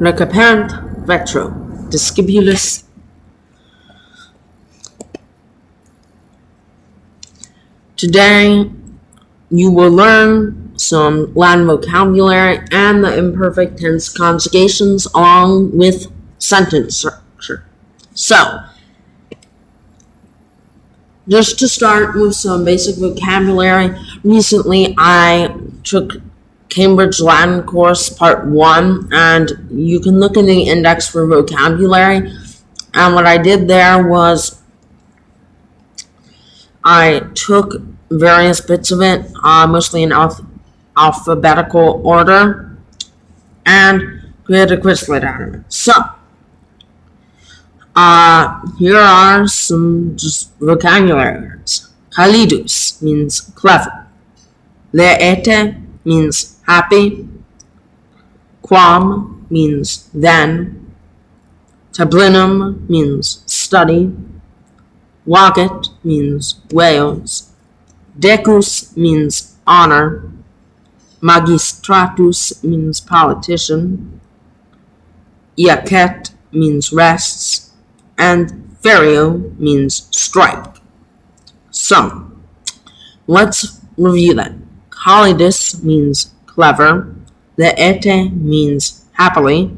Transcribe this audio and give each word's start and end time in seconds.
recaperant 0.00 0.72
retro 1.06 1.50
discipulus 1.90 2.84
Today, 8.00 8.64
you 9.50 9.70
will 9.70 9.90
learn 9.90 10.72
some 10.78 11.34
Latin 11.34 11.66
vocabulary 11.66 12.66
and 12.72 13.04
the 13.04 13.14
imperfect 13.14 13.78
tense 13.78 14.08
conjugations 14.08 15.04
along 15.14 15.76
with 15.76 16.10
sentence 16.38 16.96
structure. 16.96 17.66
So, 18.14 18.60
just 21.28 21.58
to 21.58 21.68
start 21.68 22.14
with 22.14 22.34
some 22.34 22.64
basic 22.64 22.96
vocabulary, 22.96 23.94
recently 24.24 24.94
I 24.96 25.54
took 25.84 26.22
Cambridge 26.70 27.20
Latin 27.20 27.64
course 27.64 28.08
part 28.08 28.46
one, 28.46 29.08
and 29.12 29.50
you 29.70 30.00
can 30.00 30.18
look 30.18 30.36
in 30.36 30.46
the 30.46 30.62
index 30.62 31.08
for 31.08 31.26
vocabulary. 31.26 32.32
And 32.94 33.14
what 33.14 33.26
I 33.26 33.38
did 33.38 33.68
there 33.68 34.06
was 34.06 34.60
I 36.84 37.20
took 37.34 37.74
various 38.10 38.60
bits 38.60 38.90
of 38.90 39.02
it, 39.02 39.30
uh, 39.44 39.66
mostly 39.66 40.02
in 40.02 40.12
alph- 40.12 40.40
alphabetical 40.96 42.00
order, 42.04 42.76
and 43.66 44.32
created 44.44 44.78
a 44.78 44.82
Quizlet 44.82 45.24
out 45.24 45.42
of 45.42 45.54
it. 45.54 45.60
So, 45.68 45.92
uh, 47.94 48.60
here 48.78 48.96
are 48.96 49.46
some 49.46 50.16
just 50.16 50.52
vocabulary 50.58 51.40
words. 51.40 51.90
Callidus 52.10 53.02
means 53.02 53.40
clever. 53.40 54.06
Laete 54.92 55.80
means 56.04 56.59
happy. 56.70 57.26
Quam 58.62 59.44
means 59.50 60.08
then. 60.14 60.94
Tablinum 61.92 62.88
means 62.88 63.42
study. 63.46 64.14
Waget 65.26 65.88
means 66.04 66.60
Wales. 66.72 67.52
Decus 68.16 68.96
means 68.96 69.56
honor. 69.66 70.30
Magistratus 71.20 72.62
means 72.62 73.00
politician. 73.00 74.20
Iacet 75.58 76.30
means 76.52 76.92
rests. 76.92 77.72
And 78.16 78.76
ferio 78.80 79.58
means 79.58 80.06
strike. 80.12 80.76
So, 81.70 82.30
let's 83.26 83.80
review 83.96 84.34
that. 84.34 84.52
Calidus 84.90 85.82
means 85.82 86.32
clever. 86.54 87.14
Laete 87.58 88.32
means 88.34 89.04
happily. 89.12 89.70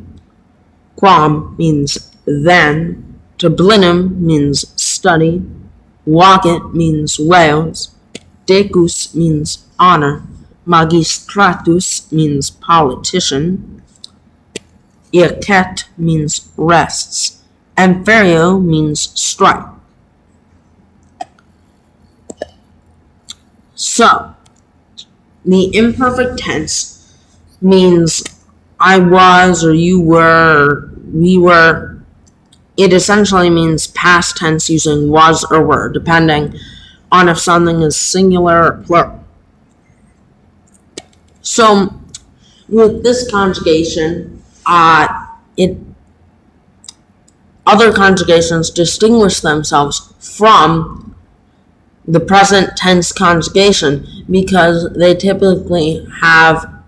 Quam 0.96 1.54
means 1.58 2.10
then. 2.24 3.18
Tablinum 3.38 4.20
means 4.20 4.72
study. 4.80 5.42
Waget 6.06 6.74
means 6.74 7.18
Wales. 7.18 7.94
Decus 8.46 9.14
means 9.14 9.66
honor. 9.78 10.22
Magistratus 10.66 12.10
means 12.12 12.50
politician. 12.50 13.82
Iacet 15.12 15.84
means 15.98 16.48
rests. 16.56 17.42
And 17.76 18.06
ferio 18.06 18.62
means 18.62 19.10
strike. 19.20 19.66
So, 23.74 24.36
the 25.44 25.74
imperfect 25.76 26.38
tense 26.38 27.16
means 27.60 28.22
I 28.78 28.98
was 28.98 29.64
or 29.64 29.74
you 29.74 30.00
were, 30.00 30.90
we 31.12 31.38
were. 31.38 32.02
It 32.76 32.92
essentially 32.92 33.50
means 33.50 33.86
past 33.88 34.36
tense 34.36 34.70
using 34.70 35.10
was 35.10 35.44
or 35.50 35.62
were, 35.62 35.88
depending 35.90 36.54
on 37.10 37.28
if 37.28 37.38
something 37.38 37.82
is 37.82 37.96
singular 37.96 38.64
or 38.64 38.82
plural. 38.82 39.24
So, 41.42 42.00
with 42.68 43.02
this 43.02 43.30
conjugation, 43.30 44.42
uh, 44.64 45.26
it 45.56 45.76
other 47.66 47.92
conjugations 47.92 48.70
distinguish 48.70 49.40
themselves 49.40 50.12
from 50.18 51.11
the 52.06 52.20
present 52.20 52.76
tense 52.76 53.12
conjugation 53.12 54.06
because 54.28 54.92
they 54.94 55.14
typically 55.14 56.06
have 56.20 56.82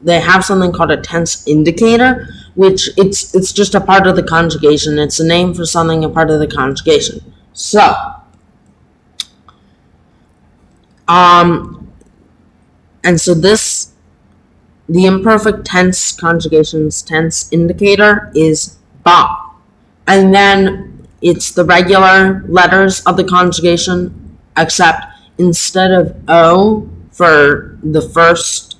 they 0.00 0.20
have 0.20 0.44
something 0.44 0.72
called 0.72 0.90
a 0.90 1.00
tense 1.00 1.46
indicator 1.46 2.26
which 2.54 2.90
it's 2.96 3.34
it's 3.34 3.52
just 3.52 3.74
a 3.74 3.80
part 3.80 4.06
of 4.06 4.16
the 4.16 4.22
conjugation. 4.22 4.98
It's 4.98 5.20
a 5.20 5.26
name 5.26 5.54
for 5.54 5.64
something 5.64 6.04
a 6.04 6.08
part 6.08 6.30
of 6.30 6.40
the 6.40 6.46
conjugation. 6.46 7.32
So 7.52 7.94
um 11.06 11.92
and 13.04 13.20
so 13.20 13.34
this 13.34 13.92
the 14.88 15.06
imperfect 15.06 15.64
tense 15.64 16.12
conjugation's 16.12 17.02
tense 17.02 17.50
indicator 17.52 18.32
is 18.34 18.76
ba. 19.04 19.36
And 20.06 20.34
then 20.34 21.06
it's 21.22 21.52
the 21.52 21.64
regular 21.64 22.44
letters 22.48 23.00
of 23.06 23.16
the 23.16 23.24
conjugation 23.24 24.29
except 24.60 25.06
instead 25.38 25.90
of 25.90 26.14
o 26.28 26.88
for 27.10 27.78
the 27.82 28.02
first 28.02 28.78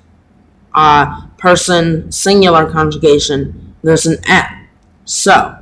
uh, 0.74 1.26
person 1.38 2.10
singular 2.12 2.70
conjugation 2.70 3.74
there's 3.82 4.06
an 4.06 4.18
n 4.28 4.68
so 5.04 5.60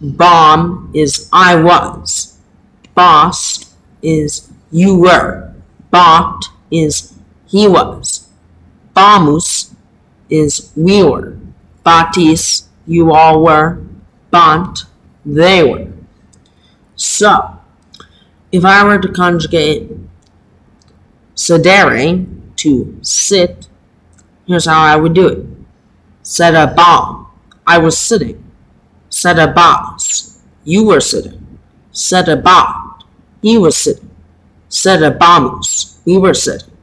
bam 0.00 0.90
is 0.94 1.28
i 1.32 1.54
was. 1.54 2.38
Boss 2.94 3.74
is 4.02 4.50
you 4.70 4.98
were. 4.98 5.54
Bought 5.90 6.46
is 6.70 7.14
he 7.46 7.68
was. 7.68 8.28
Bamus 8.94 9.74
is 10.28 10.72
we 10.76 11.02
were. 11.02 11.36
Batis 11.84 12.66
you 12.86 13.12
all 13.12 13.42
were. 13.44 13.78
Bant 14.30 14.84
they 15.24 15.62
were. 15.62 15.92
So 16.96 17.59
if 18.52 18.64
I 18.64 18.84
were 18.84 18.98
to 18.98 19.08
conjugate 19.08 19.90
sedere 21.34 22.26
to 22.56 22.98
sit, 23.02 23.68
here's 24.46 24.66
how 24.66 24.80
I 24.82 24.96
would 24.96 25.14
do 25.14 25.28
it. 25.28 25.46
Set. 26.22 26.54
I 27.66 27.78
was 27.78 27.96
sitting. 27.96 28.42
Set. 29.08 29.38
You 30.64 30.84
were 30.86 31.00
sitting. 31.00 31.58
Set. 31.92 32.28
He 33.42 33.56
was 33.58 33.76
sitting. 33.76 34.10
Set. 34.68 35.00
We 36.04 36.18
were 36.18 36.34
sitting. 36.34 36.76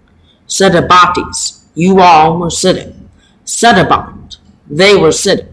Set 0.47 0.75
a 0.75 0.81
batis. 0.81 1.63
You 1.75 1.99
all 1.99 2.39
were 2.39 2.49
sitting. 2.49 3.09
Set. 3.43 3.89
They 4.69 4.95
were 4.95 5.11
sitting. 5.11 5.46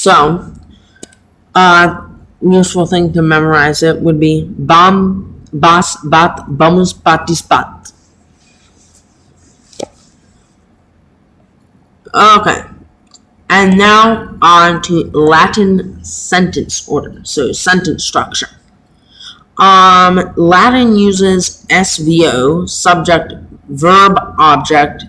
So, 0.00 0.50
uh, 1.54 2.08
useful 2.40 2.86
thing 2.86 3.12
to 3.12 3.20
memorize 3.20 3.82
it 3.82 4.00
would 4.00 4.18
be 4.18 4.48
bam, 4.48 5.44
bas, 5.52 5.98
bat, 6.04 6.40
bamus, 6.48 6.94
batis, 6.94 7.46
bat. 7.46 7.92
Okay. 12.14 12.62
And 13.50 13.76
now 13.76 14.38
on 14.40 14.80
to 14.88 15.04
Latin 15.12 16.02
sentence 16.02 16.88
order. 16.88 17.20
So 17.24 17.52
sentence 17.52 18.02
structure. 18.02 18.48
Um, 19.58 20.32
Latin 20.34 20.96
uses 20.96 21.66
SVO, 21.68 22.66
subject, 22.66 23.34
verb, 23.68 24.16
object, 24.38 25.04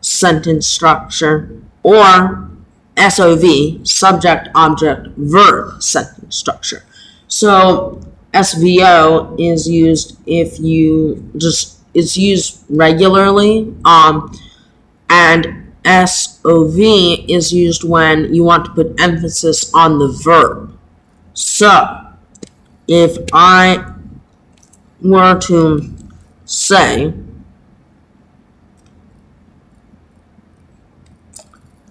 sentence 0.00 0.68
structure, 0.68 1.50
or 1.82 2.53
SOV, 2.96 3.86
subject, 3.86 4.48
object, 4.54 5.08
verb 5.16 5.82
sentence 5.82 6.36
structure. 6.36 6.84
So 7.28 8.00
SVO 8.32 9.36
is 9.38 9.68
used 9.68 10.18
if 10.26 10.58
you 10.58 11.30
just 11.36 11.78
it's 11.94 12.16
used 12.16 12.64
regularly, 12.68 13.72
um, 13.84 14.36
and 15.08 15.72
SOV 15.84 16.78
is 17.28 17.52
used 17.52 17.84
when 17.84 18.34
you 18.34 18.42
want 18.42 18.64
to 18.64 18.70
put 18.72 19.00
emphasis 19.00 19.72
on 19.74 19.98
the 19.98 20.08
verb. 20.24 20.76
So 21.34 22.00
if 22.88 23.16
I 23.32 23.94
were 25.00 25.38
to 25.40 25.94
say 26.44 27.12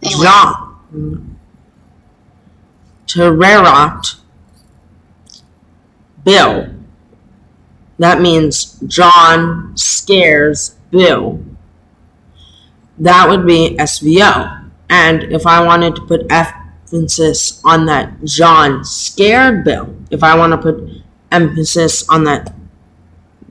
Jean 0.01 0.62
Terrerat 3.07 4.15
Bill. 6.23 6.69
That 7.99 8.21
means 8.21 8.79
John 8.87 9.75
scares 9.75 10.75
Bill. 10.91 11.43
That 12.97 13.29
would 13.29 13.45
be 13.45 13.75
SVO. 13.77 14.69
And 14.89 15.23
if 15.23 15.47
I 15.47 15.63
wanted 15.65 15.95
to 15.95 16.01
put 16.01 16.31
emphasis 16.31 17.61
on 17.65 17.85
that 17.85 18.23
John 18.23 18.83
scared 18.83 19.63
Bill, 19.63 19.95
if 20.11 20.23
I 20.23 20.37
want 20.37 20.51
to 20.51 20.57
put 20.57 21.03
emphasis 21.31 22.07
on 22.09 22.23
that 22.25 22.53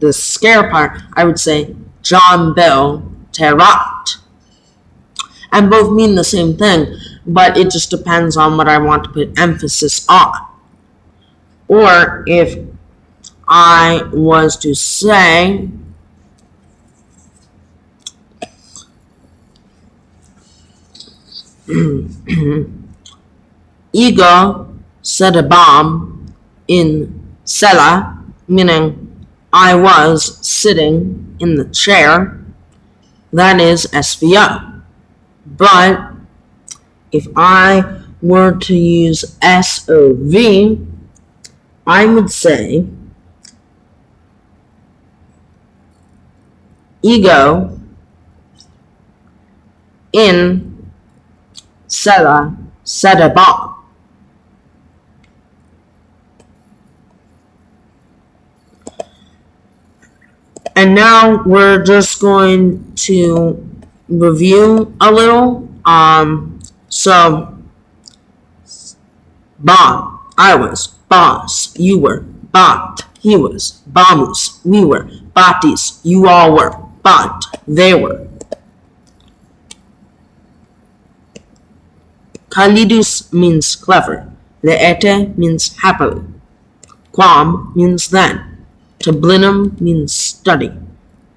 the 0.02 0.12
scare 0.12 0.68
part, 0.68 1.00
I 1.14 1.24
would 1.24 1.38
say 1.38 1.74
John 2.02 2.54
Bill 2.54 3.10
Terrat. 3.32 4.18
And 5.52 5.70
both 5.70 5.92
mean 5.92 6.14
the 6.16 6.24
same 6.24 6.56
thing, 6.56 6.96
but 7.26 7.56
it 7.56 7.70
just 7.70 7.90
depends 7.90 8.36
on 8.36 8.56
what 8.56 8.68
I 8.68 8.78
want 8.78 9.04
to 9.04 9.10
put 9.10 9.38
emphasis 9.38 10.06
on. 10.08 10.32
Or 11.68 12.24
if 12.26 12.58
I 13.46 14.08
was 14.12 14.56
to 14.58 14.74
say, 14.74 15.68
Ego 23.92 24.74
set 25.02 25.36
a 25.36 25.42
bomb 25.42 26.34
in 26.66 27.36
sella, 27.44 28.18
meaning 28.48 29.26
I 29.52 29.74
was 29.74 30.38
sitting 30.46 31.36
in 31.38 31.56
the 31.56 31.66
chair. 31.66 32.38
That 33.32 33.60
is 33.60 33.86
SVO. 33.86 34.82
But 35.46 36.11
if 37.12 37.26
I 37.36 38.00
were 38.20 38.52
to 38.56 38.74
use 38.74 39.36
SOV, 39.42 40.78
I 41.86 42.06
would 42.06 42.30
say 42.30 42.86
ego 47.02 47.78
in 50.12 50.90
sella 51.88 52.56
set 52.84 53.20
a. 53.20 53.70
And 60.74 60.94
now 60.94 61.42
we're 61.44 61.82
just 61.82 62.20
going 62.20 62.94
to 62.94 63.68
review 64.08 64.94
a 65.00 65.12
little. 65.12 65.68
Um, 65.84 66.51
so, 66.92 67.56
bam, 69.58 70.18
I 70.36 70.54
was, 70.54 70.88
boss, 71.08 71.74
you 71.78 71.98
were, 71.98 72.20
bot, 72.20 73.06
he 73.18 73.34
was, 73.34 73.80
bamus, 73.90 74.60
we 74.62 74.84
were, 74.84 75.04
batis, 75.34 76.00
you 76.04 76.28
all 76.28 76.54
were, 76.54 76.76
bot, 77.02 77.46
they 77.66 77.94
were. 77.94 78.28
Callidus 82.50 83.32
means 83.32 83.74
clever. 83.74 84.30
Laete 84.62 85.34
means 85.38 85.74
happily. 85.78 86.22
Quam 87.10 87.72
means 87.74 88.10
then. 88.10 88.66
Tablinum 88.98 89.80
means 89.80 90.12
study. 90.12 90.72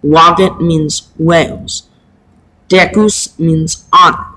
Waget 0.04 0.60
means 0.60 1.14
Wales. 1.18 1.88
Decus 2.68 3.40
means 3.40 3.86
honor. 3.94 4.35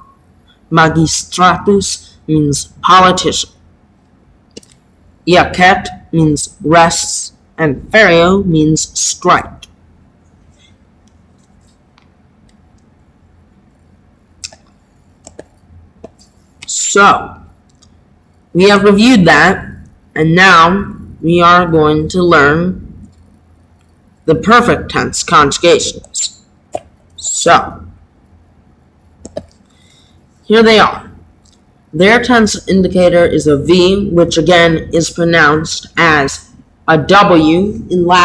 Magistratus 0.70 2.14
means 2.26 2.66
politician. 2.82 3.50
Iacet 5.26 6.12
means 6.12 6.56
rests, 6.62 7.32
and 7.56 7.82
ferio 7.90 8.44
means 8.44 8.98
strike. 8.98 9.64
So, 16.66 17.42
we 18.52 18.68
have 18.68 18.82
reviewed 18.82 19.24
that, 19.26 19.64
and 20.14 20.34
now 20.34 20.94
we 21.20 21.40
are 21.40 21.66
going 21.66 22.08
to 22.08 22.22
learn 22.22 23.08
the 24.24 24.34
perfect 24.34 24.90
tense 24.90 25.22
conjugations. 25.22 26.44
So, 27.16 27.86
here 30.48 30.62
they 30.62 30.78
are. 30.78 31.10
Their 31.92 32.22
tense 32.22 32.66
indicator 32.66 33.24
is 33.24 33.46
a 33.46 33.58
V, 33.58 34.08
which 34.10 34.38
again 34.38 34.90
is 34.94 35.10
pronounced 35.10 35.86
as 35.98 36.50
a 36.88 36.96
W 36.96 37.86
in 37.90 38.06
Latin. 38.06 38.16